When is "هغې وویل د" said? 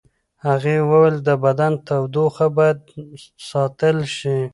0.45-1.29